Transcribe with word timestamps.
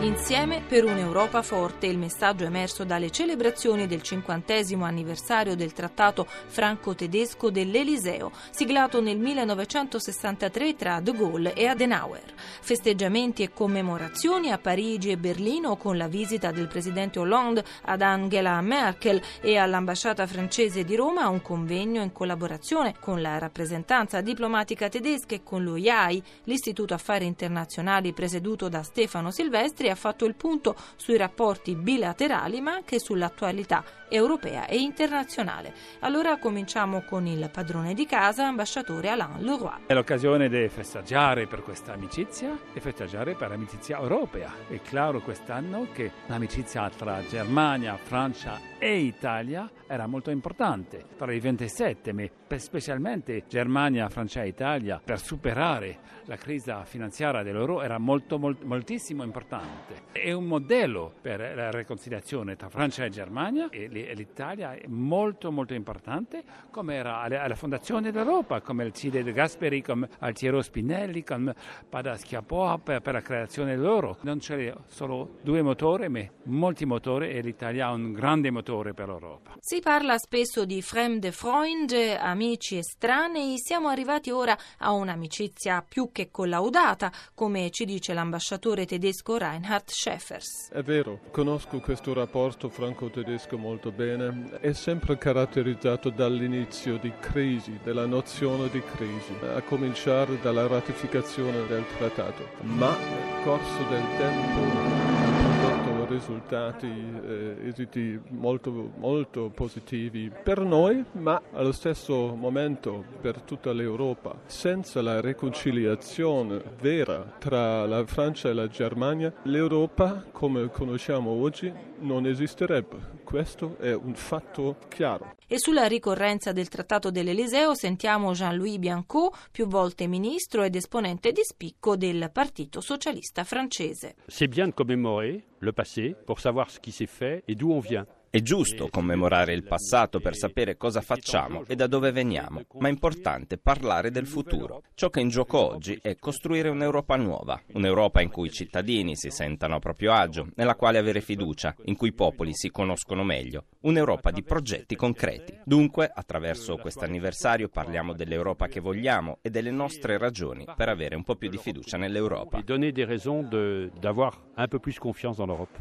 Insieme 0.00 0.60
per 0.60 0.84
un'Europa 0.84 1.40
forte, 1.40 1.86
il 1.86 1.96
messaggio 1.96 2.44
emerso 2.44 2.84
dalle 2.84 3.10
celebrazioni 3.10 3.86
del 3.86 4.02
cinquantesimo 4.02 4.84
anniversario 4.84 5.56
del 5.56 5.72
trattato 5.72 6.26
franco-tedesco 6.26 7.50
dell'Eliseo, 7.50 8.30
siglato 8.50 9.00
nel 9.00 9.16
1963 9.16 10.76
tra 10.76 11.00
De 11.00 11.12
Gaulle 11.12 11.54
e 11.54 11.66
Adenauer. 11.66 12.34
Festeggiamenti 12.60 13.42
e 13.42 13.54
commemorazioni 13.54 14.52
a 14.52 14.58
Parigi 14.58 15.12
e 15.12 15.16
Berlino 15.16 15.76
con 15.76 15.96
la 15.96 16.08
visita 16.08 16.50
del 16.50 16.68
presidente 16.68 17.18
Hollande 17.18 17.64
ad 17.84 18.02
Angela 18.02 18.60
Merkel 18.60 19.20
e 19.40 19.56
all'ambasciata 19.56 20.26
francese 20.26 20.84
di 20.84 20.94
Roma 20.94 21.22
a 21.22 21.30
un 21.30 21.40
convegno 21.40 22.02
in 22.02 22.12
collaborazione 22.12 22.96
con 23.00 23.22
la 23.22 23.38
rappresentanza 23.38 24.20
diplomatica 24.20 24.90
tedesca 24.90 25.34
e 25.34 25.42
con 25.42 25.64
l'OIAI, 25.64 26.22
l'Istituto 26.44 26.92
Affari 26.92 27.24
Internazionali 27.24 28.12
presieduto 28.12 28.68
da 28.68 28.82
Stefano 28.82 29.30
Silvestri 29.30 29.84
ha 29.90 29.94
fatto 29.94 30.24
il 30.24 30.34
punto 30.34 30.74
sui 30.96 31.16
rapporti 31.16 31.74
bilaterali 31.74 32.60
ma 32.60 32.72
anche 32.72 32.98
sull'attualità 32.98 33.84
europea 34.08 34.66
e 34.66 34.78
internazionale. 34.78 35.72
Allora 36.00 36.38
cominciamo 36.38 37.02
con 37.02 37.26
il 37.26 37.48
padrone 37.52 37.94
di 37.94 38.06
casa, 38.06 38.46
ambasciatore 38.46 39.08
Alain 39.08 39.42
Leroy. 39.42 39.80
È 39.86 39.94
l'occasione 39.94 40.48
di 40.48 40.68
festeggiare 40.68 41.46
per 41.46 41.62
questa 41.62 41.92
amicizia 41.92 42.56
e 42.72 42.80
festeggiare 42.80 43.34
per 43.34 43.50
l'amicizia 43.50 43.98
europea. 43.98 44.52
È 44.68 44.80
chiaro 44.80 45.20
quest'anno 45.20 45.88
che 45.92 46.10
l'amicizia 46.26 46.88
tra 46.90 47.24
Germania, 47.26 47.96
Francia 47.96 48.60
e 48.78 48.98
Italia 48.98 49.70
era 49.86 50.06
molto 50.06 50.30
importante 50.30 51.04
tra 51.16 51.32
i 51.32 51.40
27, 51.40 52.12
ma 52.12 52.24
specialmente 52.56 53.44
Germania, 53.48 54.08
Francia 54.08 54.42
e 54.42 54.48
Italia 54.48 55.00
per 55.02 55.20
superare 55.20 55.98
la 56.26 56.36
crisi 56.36 56.72
finanziaria 56.84 57.42
dell'euro 57.42 57.82
era 57.82 57.98
molto, 57.98 58.38
molto, 58.38 58.66
moltissimo 58.66 59.22
importante. 59.22 59.75
È 60.10 60.32
un 60.32 60.44
modello 60.46 61.12
per 61.20 61.52
la 61.54 61.70
riconciliazione 61.70 62.56
tra 62.56 62.68
Francia 62.68 63.04
e 63.04 63.10
Germania 63.10 63.68
e 63.68 63.86
l'Italia 64.14 64.72
è 64.72 64.86
molto 64.86 65.52
molto 65.52 65.74
importante 65.74 66.42
come 66.70 66.94
era 66.94 67.20
alla 67.20 67.54
fondazione 67.54 68.10
dell'Europa, 68.10 68.62
come 68.62 68.84
il 68.84 68.92
Cile 68.92 69.22
de 69.22 69.32
Gasperi, 69.32 69.82
come 69.82 70.08
Altiero 70.20 70.62
Spinelli, 70.62 71.22
come 71.22 71.54
Pada 71.88 72.16
Schiappoa 72.16 72.78
per, 72.78 73.02
per 73.02 73.12
la 73.12 73.20
creazione 73.20 73.76
dell'euro. 73.76 74.16
Non 74.22 74.38
c'è 74.38 74.72
solo 74.86 75.36
due 75.42 75.60
motori, 75.60 76.08
ma 76.08 76.24
molti 76.44 76.86
motori 76.86 77.30
e 77.30 77.42
l'Italia 77.42 77.88
ha 77.88 77.92
un 77.92 78.12
grande 78.12 78.50
motore 78.50 78.94
per 78.94 79.08
l'Europa. 79.08 79.52
Si 79.60 79.80
parla 79.80 80.16
spesso 80.16 80.64
di 80.64 80.80
fremde 80.80 81.30
Freund, 81.30 81.92
amici 82.18 82.78
estranei, 82.78 83.58
siamo 83.58 83.88
arrivati 83.88 84.30
ora 84.30 84.56
a 84.78 84.92
un'amicizia 84.92 85.84
più 85.86 86.10
che 86.10 86.30
collaudata, 86.30 87.12
come 87.34 87.70
ci 87.70 87.84
dice 87.84 88.14
l'ambasciatore 88.14 88.86
tedesco 88.86 89.36
Reinhard 89.36 89.64
Schäfers. 89.86 90.70
È 90.70 90.82
vero, 90.82 91.20
conosco 91.30 91.80
questo 91.80 92.12
rapporto 92.12 92.68
franco-tedesco 92.68 93.58
molto 93.58 93.90
bene, 93.90 94.58
è 94.60 94.72
sempre 94.72 95.18
caratterizzato 95.18 96.10
dall'inizio 96.10 96.98
di 96.98 97.12
crisi, 97.18 97.78
della 97.82 98.06
nozione 98.06 98.68
di 98.70 98.82
crisi, 98.82 99.34
a 99.42 99.60
cominciare 99.62 100.38
dalla 100.40 100.66
ratificazione 100.66 101.66
del 101.66 101.84
trattato. 101.96 102.48
Ma 102.62 102.96
nel 102.96 103.42
corso 103.44 103.82
del 103.88 104.04
tempo 104.18 105.95
risultati, 106.08 106.86
eh, 106.86 107.56
esiti 107.66 108.20
molto, 108.28 108.92
molto 108.96 109.50
positivi 109.54 110.30
per 110.42 110.60
noi, 110.60 111.04
ma 111.12 111.40
allo 111.52 111.72
stesso 111.72 112.34
momento 112.34 113.04
per 113.20 113.40
tutta 113.42 113.72
l'Europa. 113.72 114.34
Senza 114.46 115.02
la 115.02 115.20
riconciliazione 115.20 116.62
vera 116.80 117.34
tra 117.38 117.86
la 117.86 118.04
Francia 118.06 118.48
e 118.48 118.54
la 118.54 118.68
Germania, 118.68 119.32
l'Europa, 119.42 120.24
come 120.32 120.68
conosciamo 120.70 121.30
oggi, 121.30 121.72
non 122.00 122.26
esisterebbe. 122.26 123.20
Questo 123.24 123.76
è 123.78 123.92
un 123.92 124.14
fatto 124.14 124.76
chiaro. 124.88 125.34
E 125.46 125.58
sulla 125.58 125.86
ricorrenza 125.86 126.52
del 126.52 126.68
Trattato 126.68 127.10
dell'Eliseo 127.10 127.74
sentiamo 127.74 128.32
Jean-Louis 128.32 128.78
Biancot, 128.78 129.48
più 129.50 129.66
volte 129.66 130.06
ministro 130.06 130.62
ed 130.62 130.74
esponente 130.74 131.32
di 131.32 131.42
spicco 131.42 131.96
del 131.96 132.30
Partito 132.32 132.80
Socialista 132.80 133.44
francese. 133.44 134.14
C'est 134.26 134.48
bien 134.48 134.68
de 134.68 134.74
commémorer 134.74 135.44
le 135.58 135.72
passé 135.72 136.14
pour 136.24 136.40
savoir 136.40 136.70
ce 136.70 136.80
qui 136.80 136.92
s'est 136.92 137.08
fait 137.08 137.42
et 137.46 137.54
d'où 137.54 137.70
on 137.72 137.80
vient. 137.80 138.06
È 138.36 138.42
giusto 138.42 138.88
commemorare 138.88 139.54
il 139.54 139.62
passato 139.62 140.20
per 140.20 140.36
sapere 140.36 140.76
cosa 140.76 141.00
facciamo 141.00 141.64
e 141.66 141.74
da 141.74 141.86
dove 141.86 142.12
veniamo, 142.12 142.60
ma 142.74 142.88
è 142.88 142.90
importante 142.90 143.56
parlare 143.56 144.10
del 144.10 144.26
futuro. 144.26 144.82
Ciò 144.92 145.08
che 145.08 145.20
è 145.20 145.22
in 145.22 145.30
gioco 145.30 145.58
oggi 145.58 145.98
è 146.02 146.16
costruire 146.16 146.68
un'Europa 146.68 147.16
nuova, 147.16 147.58
un'Europa 147.72 148.20
in 148.20 148.28
cui 148.28 148.48
i 148.48 148.52
cittadini 148.52 149.16
si 149.16 149.30
sentano 149.30 149.76
a 149.76 149.78
proprio 149.78 150.12
agio, 150.12 150.48
nella 150.56 150.74
quale 150.74 150.98
avere 150.98 151.22
fiducia, 151.22 151.74
in 151.84 151.96
cui 151.96 152.08
i 152.08 152.12
popoli 152.12 152.52
si 152.52 152.68
conoscono 152.68 153.24
meglio, 153.24 153.68
un'Europa 153.80 154.30
di 154.30 154.42
progetti 154.42 154.96
concreti. 154.96 155.58
Dunque, 155.64 156.10
attraverso 156.12 156.76
questo 156.76 157.04
anniversario 157.04 157.70
parliamo 157.70 158.12
dell'Europa 158.12 158.66
che 158.66 158.80
vogliamo 158.80 159.38
e 159.40 159.48
delle 159.48 159.70
nostre 159.70 160.18
ragioni 160.18 160.66
per 160.76 160.90
avere 160.90 161.16
un 161.16 161.24
po' 161.24 161.36
più 161.36 161.48
di 161.48 161.56
fiducia 161.56 161.96
nell'Europa. 161.96 162.58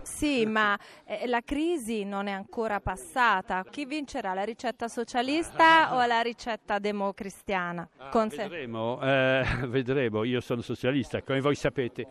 Sì, 0.03 0.45
ma 0.45 0.79
eh, 1.03 1.27
la 1.27 1.41
crisi 1.41 2.05
non 2.05 2.27
è 2.27 2.31
ancora 2.31 2.43
ancora 2.45 2.79
passata. 2.79 3.65
Chi 3.69 3.85
vincerà, 3.85 4.33
la 4.33 4.43
ricetta 4.43 4.87
socialista 4.87 5.95
o 5.95 6.05
la 6.05 6.21
ricetta 6.21 6.77
democristiana? 6.77 7.89
Ah, 7.97 8.27
vedremo, 8.27 9.01
eh, 9.01 9.43
vedremo, 9.65 10.23
io 10.23 10.39
sono 10.41 10.61
socialista, 10.61 11.21
come 11.23 11.41
voi 11.41 11.55
sapete. 11.55 12.07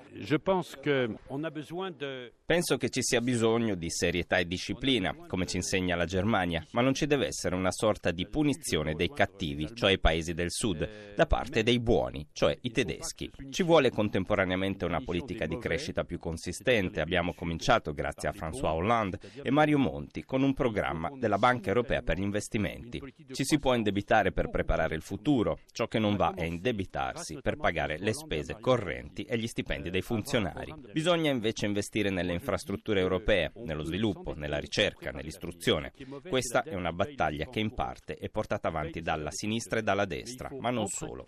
Penso 2.45 2.77
che 2.77 2.91
ci 2.91 3.03
sia 3.03 3.21
bisogno 3.21 3.75
di 3.75 3.91
serietà 3.91 4.37
e 4.39 4.47
disciplina, 4.47 5.15
come 5.27 5.47
ci 5.47 5.57
insegna 5.57 5.97
la 5.97 6.05
Germania, 6.05 6.67
ma 6.73 6.83
non 6.83 6.93
ci 6.93 7.07
deve 7.07 7.27
essere 7.27 7.55
una 7.55 7.71
sorta 7.71 8.11
di 8.11 8.27
punizione 8.27 8.95
dei 8.95 9.11
cattivi, 9.11 9.75
cioè 9.75 9.93
i 9.93 9.99
paesi 9.99 10.35
del 10.35 10.51
sud, 10.51 11.15
da 11.15 11.27
parte 11.27 11.63
dei 11.63 11.79
buoni, 11.79 12.27
cioè 12.33 12.57
i 12.63 12.71
tedeschi. 12.71 13.31
Ci 13.51 13.63
vuole 13.63 13.91
contemporaneamente 13.91 14.85
una 14.85 15.01
politica 15.01 15.47
di 15.47 15.59
crescita 15.59 16.05
più 16.05 16.19
consistente. 16.19 17.01
Abbiamo 17.01 17.35
cominciato 17.35 17.95
grazie 17.95 18.29
a 18.29 18.33
François 18.33 18.73
Hollande 18.75 19.19
e 19.43 19.51
Mario 19.51 19.79
Monti 19.79 20.14
con 20.23 20.43
un 20.43 20.55
programma 20.55 21.11
della 21.17 21.39
Banca 21.39 21.69
Europea 21.69 22.03
per 22.03 22.19
gli 22.19 22.23
investimenti. 22.23 23.03
Ci 23.33 23.45
si 23.45 23.59
può 23.59 23.75
indebitare 23.75 24.31
per 24.31 24.51
preparare 24.51 24.95
il 24.95 25.03
futuro, 25.03 25.59
ciò 25.73 25.89
che 25.89 25.99
non 25.99 26.17
va 26.17 26.35
è 26.35 26.45
indebitarsi 26.45 27.39
per 27.43 27.57
pagare 27.57 27.99
le 27.99 28.13
spese 28.13 28.59
correnti 28.61 29.23
e 29.23 29.37
gli 29.39 29.47
stipendi 29.47 29.91
dei 29.91 30.03
funzionari. 30.03 30.73
Bisogna 30.93 31.31
invece 31.31 31.67
investire 31.67 32.11
nelle 32.11 32.33
infrastrutture 32.33 33.01
europee, 33.01 33.51
nello 33.65 33.83
sviluppo, 33.83 34.35
nella 34.35 34.59
ricerca, 34.59 35.11
nell'istruzione. 35.11 35.93
Questa 36.29 36.63
è 36.63 36.75
una 36.75 36.93
battaglia 36.93 37.47
che 37.47 37.61
in 37.61 37.75
parte 37.75 38.17
è 38.17 38.29
portata 38.29 38.69
avanti 38.69 39.01
dalla 39.01 39.31
sinistra 39.31 39.79
e 39.79 39.83
dalla 39.83 40.05
destra, 40.05 40.51
ma 40.59 40.71
non 40.71 40.87
solo. 40.87 41.27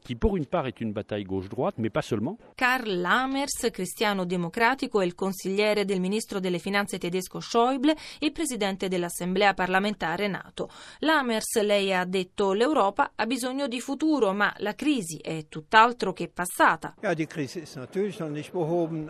Karl 2.55 3.01
Lamers, 3.01 3.69
cristiano 3.71 4.25
democratico, 4.25 5.01
è 5.01 5.05
il 5.05 5.15
consigliere 5.15 5.85
del 5.85 6.01
ministro 6.01 6.41
delle 6.41 6.59
finanze 6.59 6.99
tedesco 6.99 7.41
Schäuble 7.41 7.97
e 8.19 8.31
presidente 8.31 8.76
dell'Assemblea 8.77 9.55
parlamentare 9.55 10.29
NATO. 10.29 10.69
Lamers, 10.99 11.61
lei 11.63 11.93
ha 11.95 12.05
detto, 12.05 12.53
l'Europa 12.53 13.13
ha 13.15 13.25
bisogno 13.25 13.67
di 13.67 13.81
futuro, 13.81 14.33
ma 14.35 14.55
la 14.59 14.75
crisi 14.75 15.17
è 15.17 15.47
tutt'altro 15.49 16.13
che 16.13 16.29
passata. 16.29 16.95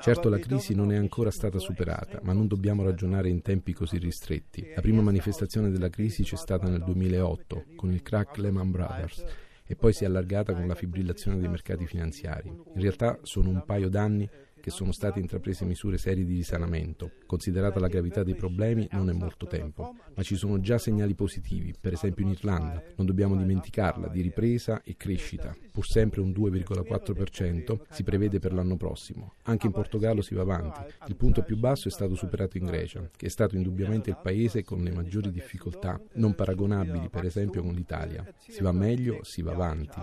Certo, 0.01 0.29
la 0.29 0.39
crisi 0.39 0.75
non 0.75 0.93
è 0.93 0.97
ancora 0.97 1.33
stata 1.33 1.59
superata, 1.59 2.21
ma 2.23 2.33
non 2.33 2.47
dobbiamo 2.47 2.85
ragionare 2.85 3.29
in 3.29 3.43
tempi 3.43 3.73
così 3.73 3.99
ristretti. 3.99 4.73
La 4.75 4.81
prima 4.81 5.03
manifestazione 5.03 5.71
della 5.71 5.91
crisi 5.91 6.23
c'è 6.23 6.37
stata 6.37 6.69
nel 6.69 6.85
2008 6.85 7.65
con 7.75 7.93
il 7.93 8.03
crack 8.03 8.37
Lehman 8.37 8.71
Brothers 8.71 9.25
e 9.67 9.75
poi 9.75 9.93
si 9.93 10.05
è 10.05 10.07
allargata 10.07 10.55
con 10.55 10.67
la 10.67 10.75
fibrillazione 10.75 11.39
dei 11.39 11.49
mercati 11.49 11.87
finanziari. 11.87 12.49
In 12.49 12.81
realtà 12.81 13.19
sono 13.23 13.49
un 13.49 13.65
paio 13.65 13.89
d'anni 13.89 14.29
che 14.67 14.73
sono 14.73 14.91
state 14.91 15.21
intraprese 15.21 15.65
misure 15.65 15.97
serie 15.97 16.25
di 16.25 16.35
risanamento. 16.35 17.13
Considerata 17.25 17.79
la 17.79 17.87
gravità 17.87 18.25
dei 18.25 18.35
problemi, 18.35 18.89
non 18.91 19.09
è 19.09 19.13
molto 19.13 19.47
tempo, 19.47 19.95
ma 20.13 20.25
ci 20.25 20.35
sono 20.35 20.59
già 20.59 20.77
segnali 20.77 21.15
positivi, 21.15 21.73
per 21.81 21.93
esempio 21.93 22.25
in 22.25 22.33
Irlanda, 22.33 22.83
non 22.97 23.07
dobbiamo 23.07 23.37
dimenticarla, 23.37 24.09
di 24.09 24.23
ripresa 24.23 24.83
e 24.83 24.97
crescita. 24.97 25.55
Pur 25.71 25.87
sempre 25.87 26.21
un 26.21 26.31
2,4% 26.31 27.79
si 27.91 28.03
prevede 28.03 28.41
per 28.41 28.53
l'anno 28.53 28.77
prossimo. 28.77 29.35
Anche 29.43 29.67
in 29.67 29.73
Portogallo 29.73 30.21
si 30.21 30.35
va 30.35 30.43
avanti. 30.43 30.81
Il 31.07 31.15
punto 31.15 31.45
più 31.45 31.57
basso 31.57 31.87
è 31.87 31.93
stato 31.93 32.17
superato 32.17 32.59
in 32.59 32.65
Grecia, 32.65 33.09
che 33.17 33.27
è 33.27 33.31
stato 33.31 33.55
indubbiamente 33.55 34.11
il 34.11 34.19
paese 34.21 34.65
con 34.65 34.83
le 34.83 34.91
maggiori 34.91 35.31
difficoltà, 35.31 36.01
non 36.15 36.35
paragonabili 36.35 37.09
per 37.09 37.25
esempio 37.25 37.63
con 37.63 37.73
l'Italia. 37.73 38.27
Si 38.37 38.63
va 38.65 38.73
meglio, 38.73 39.23
si 39.23 39.43
va 39.43 39.53
avanti. 39.53 40.01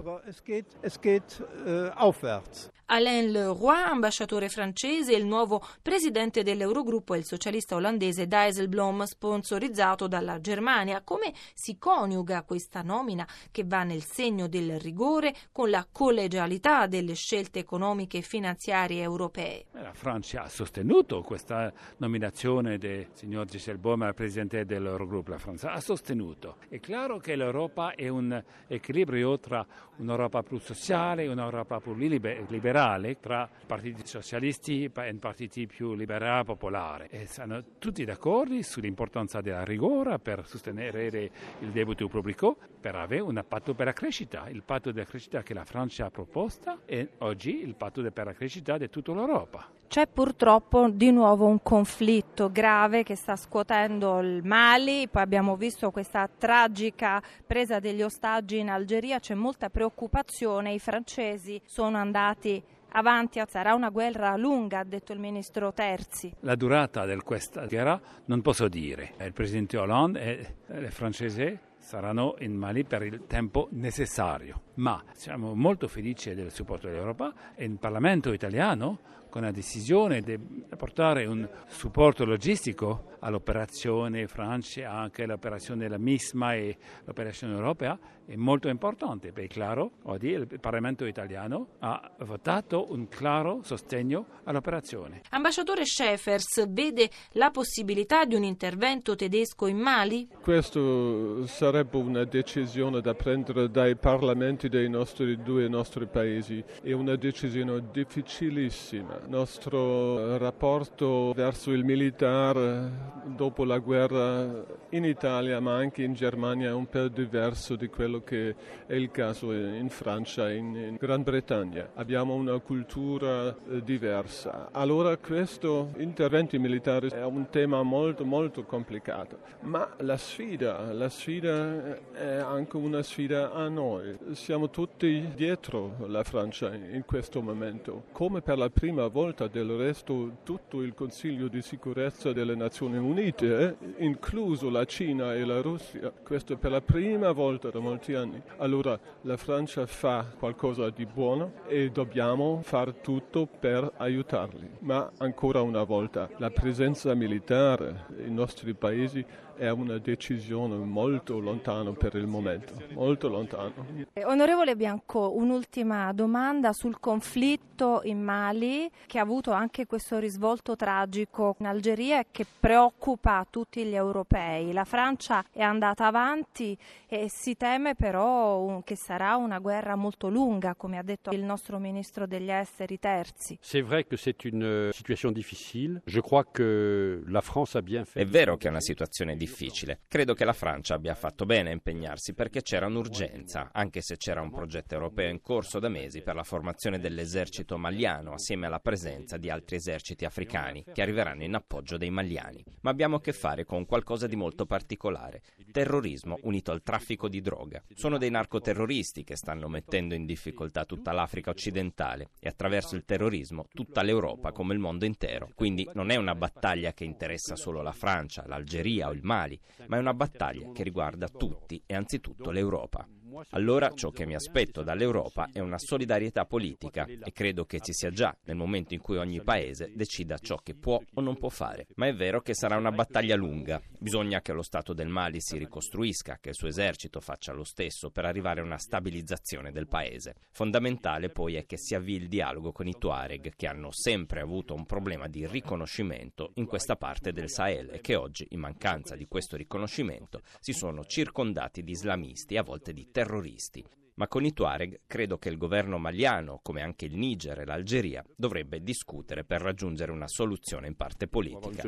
Alain 2.87 3.31
Leroy, 3.31 3.81
ambasciatore 3.89 4.49
francese 4.53 5.13
e 5.13 5.17
il 5.17 5.25
nuovo 5.25 5.61
presidente 5.81 6.43
dell'Eurogruppo 6.43 7.15
è 7.15 7.17
il 7.17 7.25
socialista 7.25 7.75
olandese 7.75 8.27
Dijsselbloem, 8.27 9.03
sponsorizzato 9.03 10.07
dalla 10.07 10.39
Germania. 10.39 11.01
Come 11.01 11.33
si 11.53 11.77
coniuga 11.77 12.43
questa 12.43 12.83
nomina 12.83 13.27
che 13.51 13.63
va 13.65 13.83
nel 13.83 14.03
segno 14.03 14.47
del 14.47 14.79
rigore 14.79 15.33
con 15.51 15.69
la 15.71 15.85
collegialità 15.91 16.85
delle 16.85 17.15
scelte 17.15 17.59
economiche 17.59 18.19
e 18.19 18.21
finanziarie 18.21 19.01
europee? 19.01 19.65
La 19.71 19.93
Francia 19.93 20.43
ha 20.43 20.49
sostenuto 20.49 21.21
questa 21.23 21.73
nominazione 21.97 22.77
del 22.77 23.07
signor 23.13 23.45
Dijsselbloem 23.45 24.03
al 24.03 24.13
presidente 24.13 24.65
dell'Eurogruppo. 24.65 25.31
La 25.31 25.39
Francia 25.39 25.71
ha 25.71 25.79
sostenuto. 25.79 26.57
È 26.69 26.79
chiaro 26.79 27.17
che 27.17 27.35
l'Europa 27.35 27.95
è 27.95 28.07
un 28.07 28.41
equilibrio 28.67 29.39
tra 29.39 29.65
un'Europa 29.97 30.43
più 30.43 30.59
sociale 30.59 31.23
e 31.23 31.27
un'Europa 31.29 31.79
più 31.79 31.95
liberale, 31.95 33.19
tra 33.19 33.49
partiti 33.65 34.05
socialisti 34.05 34.41
e 34.47 35.15
partiti 35.19 35.67
più 35.67 35.93
liberali 35.93 36.43
popolari. 36.43 37.07
E 37.09 37.25
sono 37.27 37.63
tutti 37.79 38.03
d'accordo 38.03 38.61
sull'importanza 38.61 39.41
della 39.41 39.63
rigore 39.63 40.19
per 40.19 40.45
sostenere 40.45 41.31
il 41.59 41.69
debito 41.71 42.07
pubblico, 42.07 42.57
per 42.79 42.95
avere 42.95 43.21
un 43.21 43.43
patto 43.47 43.73
per 43.73 43.85
la 43.85 43.93
crescita, 43.93 44.49
il 44.49 44.63
patto 44.63 44.91
della 44.91 45.05
crescita 45.05 45.41
che 45.41 45.53
la 45.53 45.63
Francia 45.63 46.05
ha 46.05 46.09
proposto 46.09 46.81
e 46.85 47.11
oggi 47.19 47.61
il 47.61 47.75
patto 47.75 48.01
per 48.11 48.25
la 48.25 48.33
crescita 48.33 48.77
di 48.77 48.89
tutta 48.89 49.13
l'Europa. 49.13 49.69
C'è 49.87 50.07
purtroppo 50.07 50.89
di 50.89 51.11
nuovo 51.11 51.45
un 51.45 51.61
conflitto 51.61 52.51
grave 52.51 53.03
che 53.03 53.15
sta 53.15 53.35
scuotendo 53.35 54.19
il 54.19 54.43
Mali, 54.43 55.07
poi 55.07 55.21
abbiamo 55.21 55.55
visto 55.55 55.91
questa 55.91 56.27
tragica 56.27 57.21
presa 57.45 57.79
degli 57.79 58.01
ostaggi 58.01 58.57
in 58.57 58.69
Algeria, 58.69 59.19
c'è 59.19 59.35
molta 59.35 59.69
preoccupazione, 59.69 60.73
i 60.73 60.79
francesi 60.79 61.61
sono 61.63 61.97
andati 61.97 62.61
avanti, 62.93 63.41
sarà 63.47 63.73
una 63.73 63.89
guerra 63.89 64.35
lunga, 64.35 64.79
ha 64.79 64.83
detto 64.83 65.13
il 65.13 65.19
ministro 65.19 65.73
Terzi. 65.73 66.33
La 66.41 66.55
durata 66.55 67.05
di 67.05 67.15
questa 67.17 67.65
guerra 67.65 67.99
non 68.25 68.41
posso 68.41 68.67
dire, 68.67 69.13
il 69.19 69.33
presidente 69.33 69.77
Hollande 69.77 70.55
e 70.67 70.85
i 70.85 70.91
francesi 70.91 71.57
saranno 71.77 72.35
in 72.39 72.55
Mali 72.55 72.85
per 72.85 73.03
il 73.03 73.25
tempo 73.27 73.67
necessario, 73.71 74.61
ma 74.75 75.03
siamo 75.13 75.53
molto 75.53 75.87
felici 75.87 76.33
del 76.33 76.51
supporto 76.51 76.87
dell'Europa 76.87 77.33
e 77.55 77.65
il 77.65 77.77
Parlamento 77.77 78.31
italiano 78.31 78.99
con 79.29 79.41
la 79.41 79.51
decisione 79.51 80.21
di 80.21 80.37
portare 80.77 81.25
un 81.25 81.49
supporto 81.65 82.23
logistico 82.23 83.15
all'operazione 83.19 84.27
Francia, 84.27 84.91
anche 84.91 85.23
all'operazione 85.23 85.81
della 85.81 85.97
MISMA 85.97 86.53
e 86.53 86.77
l'operazione 87.03 87.55
europea, 87.55 87.97
è 88.25 88.35
molto 88.35 88.69
importante, 88.69 89.31
perché 89.31 89.49
chiaro, 89.49 89.91
oggi 90.03 90.27
il 90.27 90.47
Parlamento 90.59 91.05
italiano 91.05 91.67
ha 91.79 92.11
votato 92.19 92.91
un 92.91 93.07
chiaro 93.09 93.59
sostegno 93.63 94.25
all'operazione. 94.45 95.21
Ambasciatore 95.29 95.85
Schäfers 95.85 96.67
vede 96.69 97.09
la 97.33 97.51
possibilità 97.51 98.25
di 98.25 98.35
un 98.35 98.43
intervento 98.43 99.15
tedesco 99.15 99.67
in 99.67 99.77
Mali? 99.77 100.27
Questo 100.41 101.45
sarebbe 101.47 101.97
una 101.97 102.23
decisione 102.23 103.01
da 103.01 103.13
prendere 103.13 103.69
dai 103.69 103.95
parlamenti 103.95 104.69
dei 104.69 104.89
nostri 104.89 105.41
due 105.41 105.67
nostri 105.67 106.05
paesi, 106.07 106.63
è 106.81 106.91
una 106.91 107.15
decisione 107.15 107.83
difficilissima. 107.91 109.19
Il 109.23 109.29
nostro 109.29 110.37
rapporto 110.37 111.33
verso 111.33 111.71
il 111.71 111.83
militare 111.83 113.21
dopo 113.25 113.63
la 113.63 113.79
guerra 113.79 114.81
in 114.89 115.05
Italia 115.05 115.59
ma 115.59 115.75
anche 115.75 116.03
in 116.03 116.13
Germania 116.13 116.69
è 116.69 116.73
un 116.73 116.87
po' 116.87 117.07
diverso 117.07 117.75
di 117.75 117.87
quello 117.87 118.12
che 118.21 118.55
è 118.85 118.93
il 118.93 119.09
caso 119.11 119.51
in 119.53 119.89
Francia 119.89 120.49
e 120.49 120.55
in 120.55 120.97
Gran 120.99 121.23
Bretagna. 121.23 121.89
Abbiamo 121.95 122.33
una 122.33 122.59
cultura 122.59 123.49
eh, 123.49 123.83
diversa. 123.83 124.69
Allora 124.71 125.17
questo 125.17 125.91
intervento 125.97 126.59
militare 126.59 127.07
è 127.07 127.23
un 127.23 127.49
tema 127.49 127.81
molto 127.83 128.25
molto 128.25 128.63
complicato, 128.63 129.39
ma 129.61 129.89
la 129.99 130.17
sfida, 130.17 130.91
la 130.93 131.09
sfida 131.09 132.11
è 132.11 132.35
anche 132.35 132.77
una 132.77 133.01
sfida 133.01 133.51
a 133.51 133.67
noi. 133.69 134.17
Siamo 134.33 134.69
tutti 134.69 135.31
dietro 135.35 135.95
la 136.07 136.23
Francia 136.23 136.73
in 136.73 137.03
questo 137.05 137.41
momento. 137.41 138.03
Come 138.11 138.41
per 138.41 138.57
la 138.57 138.69
prima 138.69 139.07
volta 139.07 139.47
del 139.47 139.69
resto 139.71 140.37
tutto 140.43 140.81
il 140.81 140.93
Consiglio 140.93 141.47
di 141.47 141.61
sicurezza 141.61 142.33
delle 142.33 142.55
Nazioni 142.55 142.97
Unite, 142.97 143.77
eh, 143.79 144.03
incluso 144.03 144.69
la 144.69 144.85
Cina 144.85 145.33
e 145.33 145.45
la 145.45 145.61
Russia, 145.61 146.11
questo 146.23 146.53
è 146.53 146.55
per 146.57 146.71
la 146.71 146.81
prima 146.81 147.31
volta 147.31 147.69
da 147.69 147.79
molti 148.03 148.13
anni. 148.13 148.41
Allora 148.57 148.99
la 149.21 149.37
Francia 149.37 149.85
fa 149.85 150.25
qualcosa 150.37 150.89
di 150.89 151.05
buono 151.05 151.53
e 151.67 151.89
dobbiamo 151.89 152.59
fare 152.61 152.99
tutto 152.99 153.47
per 153.47 153.89
aiutarli. 153.97 154.69
Ma 154.79 155.09
ancora 155.19 155.61
una 155.61 155.83
volta, 155.83 156.29
la 156.37 156.49
presenza 156.49 157.13
militare 157.13 158.05
nei 158.17 158.31
nostri 158.31 158.73
paesi 158.73 159.25
è 159.55 159.69
una 159.69 159.97
decisione 159.97 160.75
molto 160.75 161.39
lontana 161.39 161.91
per 161.91 162.15
il 162.15 162.27
momento, 162.27 162.73
molto 162.93 163.27
lontano. 163.27 163.85
Eh, 164.13 164.25
onorevole 164.25 164.75
Bianco, 164.75 165.35
un'ultima 165.35 166.11
domanda 166.13 166.73
sul 166.73 166.99
conflitto 166.99 168.01
in 168.03 168.21
Mali 168.21 168.89
che 169.05 169.19
ha 169.19 169.21
avuto 169.21 169.51
anche 169.51 169.85
questo 169.85 170.17
risvolto 170.19 170.75
tragico 170.75 171.55
in 171.59 171.67
Algeria 171.67 172.19
e 172.19 172.25
che 172.31 172.45
preoccupa 172.59 173.45
tutti 173.49 173.85
gli 173.85 173.95
europei. 173.95 174.73
La 174.73 174.85
Francia 174.85 175.43
è 175.51 175.61
andata 175.61 176.07
avanti 176.07 176.77
e 177.07 177.27
si 177.29 177.55
teme 177.55 177.95
però 177.95 178.81
che 178.83 178.95
sarà 178.95 179.35
una 179.35 179.59
guerra 179.59 179.95
molto 179.95 180.29
lunga, 180.29 180.73
come 180.75 180.97
ha 180.97 181.03
detto 181.03 181.29
il 181.31 181.43
nostro 181.43 181.77
ministro 181.77 182.25
degli 182.25 182.49
esteri 182.49 182.99
Terzi. 182.99 183.57
C'est 183.61 183.83
vrai 183.83 184.05
que 184.05 184.17
c'est 184.17 184.43
une 184.45 184.89
situation 184.91 185.31
difficile. 185.31 186.01
Je 186.05 186.21
crois 186.21 186.43
que 186.51 187.23
la 187.27 187.41
France 187.41 187.77
a 187.77 187.81
bien 187.81 188.05
fait. 188.05 188.19
È 188.19 188.25
vero 188.25 188.57
che 188.57 188.67
è 188.67 188.69
una 188.69 188.81
situazione 188.81 189.35
difficile 189.35 189.42
difficile. 189.43 189.99
Credo 190.07 190.33
che 190.33 190.45
la 190.45 190.53
Francia 190.53 190.95
abbia 190.95 191.15
fatto 191.15 191.45
bene 191.45 191.69
a 191.69 191.73
impegnarsi 191.73 192.33
perché 192.33 192.61
c'era 192.61 192.85
un'urgenza, 192.85 193.71
anche 193.73 194.01
se 194.01 194.15
c'era 194.15 194.41
un 194.41 194.51
progetto 194.51 194.93
europeo 194.93 195.29
in 195.29 195.41
corso 195.41 195.79
da 195.79 195.89
mesi 195.89 196.21
per 196.21 196.35
la 196.35 196.43
formazione 196.43 196.99
dell'esercito 196.99 197.77
maliano 197.77 198.33
assieme 198.33 198.67
alla 198.67 198.79
presenza 198.79 199.37
di 199.37 199.49
altri 199.49 199.75
eserciti 199.75 200.23
africani 200.23 200.85
che 200.93 201.01
arriveranno 201.01 201.43
in 201.43 201.55
appoggio 201.55 201.97
dei 201.97 202.09
maliani. 202.09 202.63
Ma 202.81 202.89
abbiamo 202.89 203.17
a 203.17 203.21
che 203.21 203.33
fare 203.33 203.65
con 203.65 203.85
qualcosa 203.85 204.27
di 204.27 204.37
molto 204.37 204.65
particolare, 204.65 205.41
terrorismo 205.71 206.37
unito 206.43 206.71
al 206.71 206.81
traffico 206.81 207.27
di 207.27 207.41
droga. 207.41 207.83
Sono 207.93 208.17
dei 208.17 208.29
narcoterroristi 208.29 209.23
che 209.23 209.35
stanno 209.35 209.67
mettendo 209.67 210.13
in 210.15 210.25
difficoltà 210.25 210.85
tutta 210.85 211.11
l'Africa 211.11 211.49
occidentale 211.49 212.29
e 212.39 212.47
attraverso 212.47 212.95
il 212.95 213.03
terrorismo 213.03 213.65
tutta 213.73 214.03
l'Europa 214.03 214.53
come 214.53 214.73
il 214.73 214.79
mondo 214.79 215.03
intero. 215.05 215.49
Quindi 215.53 215.87
non 215.93 216.11
è 216.11 216.15
una 216.15 216.35
battaglia 216.35 216.93
che 216.93 217.03
interessa 217.03 217.55
solo 217.55 217.81
la 217.81 217.91
Francia, 217.91 218.45
l'Algeria 218.47 219.09
o 219.09 219.11
il 219.11 219.21
Mali 219.21 219.31
Mali, 219.33 219.59
ma 219.87 219.97
è 219.97 219.99
una 219.99 220.13
battaglia 220.13 220.71
che 220.71 220.83
riguarda 220.83 221.27
tutti 221.27 221.81
e 221.87 221.95
anzitutto 221.95 222.51
l'Europa. 222.51 223.07
Allora 223.49 223.89
ciò 223.95 224.11
che 224.11 224.27
mi 224.27 224.35
aspetto 224.35 224.83
dall'Europa 224.83 225.49
è 225.51 225.59
una 225.59 225.79
solidarietà 225.79 226.45
politica 226.45 227.05
e 227.05 227.31
credo 227.31 227.65
che 227.65 227.79
ci 227.79 227.91
sia 227.91 228.11
già 228.11 228.35
nel 228.43 228.55
momento 228.55 228.93
in 228.93 229.01
cui 229.01 229.17
ogni 229.17 229.41
paese 229.41 229.91
decida 229.95 230.37
ciò 230.37 230.57
che 230.57 230.75
può 230.75 231.01
o 231.15 231.21
non 231.21 231.35
può 231.37 231.49
fare. 231.49 231.87
Ma 231.95 232.05
è 232.05 232.13
vero 232.13 232.41
che 232.41 232.53
sarà 232.53 232.75
una 232.75 232.91
battaglia 232.91 233.35
lunga. 233.35 233.81
Bisogna 234.03 234.41
che 234.41 234.51
lo 234.53 234.61
Stato 234.61 234.93
del 234.93 235.07
Mali 235.07 235.39
si 235.39 235.57
ricostruisca, 235.57 236.37
che 236.39 236.49
il 236.49 236.55
suo 236.55 236.67
esercito 236.67 237.21
faccia 237.21 237.53
lo 237.53 237.63
stesso 237.63 238.11
per 238.11 238.25
arrivare 238.25 238.59
a 238.59 238.63
una 238.63 238.77
stabilizzazione 238.77 239.71
del 239.71 239.87
paese. 239.87 240.35
Fondamentale 240.51 241.29
poi 241.29 241.55
è 241.55 241.65
che 241.65 241.77
si 241.77 241.95
avvii 241.95 242.17
il 242.17 242.27
dialogo 242.27 242.71
con 242.71 242.87
i 242.87 242.97
Tuareg, 242.97 243.55
che 243.55 243.67
hanno 243.67 243.91
sempre 243.91 244.41
avuto 244.41 244.73
un 244.73 244.85
problema 244.85 245.27
di 245.27 245.47
riconoscimento 245.47 246.51
in 246.55 246.65
questa 246.65 246.97
parte 246.97 247.31
del 247.31 247.49
Sahel 247.49 247.91
e 247.91 248.01
che 248.01 248.15
oggi, 248.15 248.45
in 248.49 248.59
mancanza 248.59 249.15
di 249.15 249.25
questo 249.25 249.55
riconoscimento, 249.55 250.41
si 250.59 250.73
sono 250.73 251.05
circondati 251.05 251.81
di 251.81 251.91
islamisti 251.91 252.55
e 252.55 252.57
a 252.57 252.63
volte 252.63 252.93
di 252.93 253.09
terroristi 253.09 253.21
terroristi. 253.23 253.83
Ma 254.15 254.27
con 254.27 254.45
i 254.45 254.53
Tuareg 254.53 255.01
credo 255.07 255.39
che 255.39 255.49
il 255.49 255.57
governo 255.57 255.97
maliano, 255.97 256.59
come 256.61 256.83
anche 256.83 257.05
il 257.05 257.17
Niger 257.17 257.61
e 257.61 257.65
l'Algeria, 257.65 258.23
dovrebbe 258.35 258.83
discutere 258.83 259.43
per 259.43 259.61
raggiungere 259.61 260.11
una 260.11 260.27
soluzione 260.27 260.87
in 260.87 260.95
parte 260.95 261.27
politica. 261.27 261.81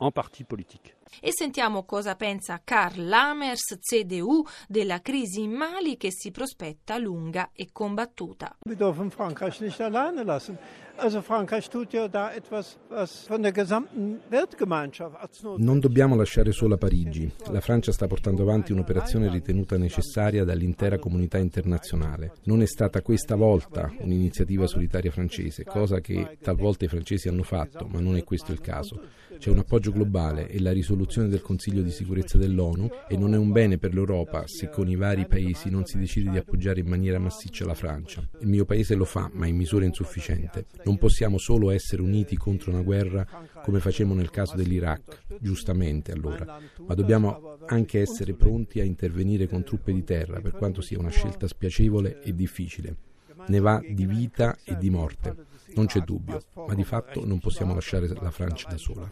En 0.00 0.12
parti 0.12 0.44
politique. 0.44 0.94
E 1.20 1.32
sentiamo 1.32 1.84
cosa 1.84 2.14
pensa 2.14 2.60
Karl 2.62 3.08
Lamers, 3.08 3.78
CDU, 3.80 4.44
della 4.68 5.00
crisi 5.00 5.42
in 5.42 5.52
Mali 5.52 5.96
che 5.96 6.12
si 6.12 6.30
prospetta 6.30 6.98
lunga 6.98 7.50
e 7.52 7.70
combattuta. 7.72 8.56
Wir 8.64 8.76
dürfen 8.76 9.10
Frankreich 9.10 9.60
nicht 9.60 9.80
alleine 9.80 10.22
lassen. 10.22 10.56
Also 11.00 11.22
Frankreich 11.22 11.68
tut 11.68 11.92
ja 11.92 12.08
da 12.08 12.32
etwas, 12.32 12.76
was 12.88 13.26
von 13.28 13.40
der 13.40 13.52
gesamten 13.52 14.20
Weltgemeinschaft 14.30 15.44
Non 15.58 15.78
dobbiamo 15.78 16.16
lasciare 16.16 16.50
sola 16.50 16.76
Parigi. 16.76 17.30
La 17.52 17.60
Francia 17.60 17.92
sta 17.92 18.08
portando 18.08 18.42
avanti 18.42 18.72
un'operazione 18.72 19.30
ritenuta 19.30 19.78
necessaria 19.78 20.42
dall'intera 20.42 20.98
comunità 20.98 21.38
internazionale. 21.38 22.32
Non 22.44 22.62
è 22.62 22.66
stata 22.66 23.00
questa 23.00 23.36
volta 23.36 23.92
un'iniziativa 23.98 24.66
solitaria 24.66 25.12
francese, 25.12 25.62
cosa 25.62 26.00
che 26.00 26.36
talvolta 26.42 26.84
i 26.84 26.88
francesi 26.88 27.28
hanno 27.28 27.44
fatto, 27.44 27.86
ma 27.86 28.00
non 28.00 28.16
è 28.16 28.24
questo 28.24 28.50
il 28.50 28.60
caso. 28.60 29.00
C'è 29.38 29.50
un 29.50 29.58
appoggio 29.58 29.87
passaggio 29.88 29.92
globale 29.92 30.48
e 30.48 30.60
la 30.60 30.72
risoluzione 30.72 31.28
del 31.28 31.40
Consiglio 31.40 31.82
di 31.82 31.90
sicurezza 31.90 32.38
dell'ONU 32.38 32.88
e 33.08 33.16
non 33.16 33.34
è 33.34 33.36
un 33.36 33.50
bene 33.50 33.78
per 33.78 33.94
l'Europa 33.94 34.46
se 34.46 34.68
con 34.68 34.88
i 34.88 34.96
vari 34.96 35.26
paesi 35.26 35.70
non 35.70 35.84
si 35.84 35.98
decide 35.98 36.30
di 36.30 36.38
appoggiare 36.38 36.80
in 36.80 36.86
maniera 36.86 37.18
massiccia 37.18 37.64
la 37.64 37.74
Francia. 37.74 38.26
Il 38.40 38.48
mio 38.48 38.64
paese 38.64 38.94
lo 38.94 39.04
fa, 39.04 39.30
ma 39.32 39.46
in 39.46 39.56
misura 39.56 39.84
insufficiente. 39.84 40.66
Non 40.84 40.98
possiamo 40.98 41.38
solo 41.38 41.70
essere 41.70 42.02
uniti 42.02 42.36
contro 42.36 42.70
una 42.70 42.82
guerra 42.82 43.26
come 43.64 43.80
facemmo 43.80 44.14
nel 44.14 44.30
caso 44.30 44.56
dell'Iraq, 44.56 45.38
giustamente 45.40 46.12
allora, 46.12 46.60
ma 46.86 46.94
dobbiamo 46.94 47.56
anche 47.66 48.00
essere 48.00 48.34
pronti 48.34 48.80
a 48.80 48.84
intervenire 48.84 49.48
con 49.48 49.64
truppe 49.64 49.92
di 49.92 50.04
terra, 50.04 50.40
per 50.40 50.52
quanto 50.52 50.80
sia 50.80 50.98
una 50.98 51.10
scelta 51.10 51.46
spiacevole 51.46 52.22
e 52.22 52.34
difficile. 52.34 52.96
Ne 53.46 53.60
va 53.60 53.80
di 53.80 54.06
vita 54.06 54.58
e 54.64 54.76
di 54.76 54.90
morte. 54.90 55.46
Non 55.74 55.86
c'è 55.86 56.00
dubbio, 56.00 56.42
ma 56.54 56.74
di 56.74 56.84
fatto 56.84 57.24
non 57.24 57.38
possiamo 57.38 57.74
lasciare 57.74 58.08
la 58.08 58.30
Francia 58.30 58.68
da 58.68 58.76
sola. 58.76 59.10